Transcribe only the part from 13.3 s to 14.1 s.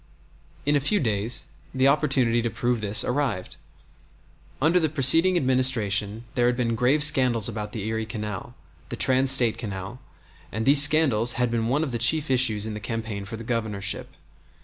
the Governorship.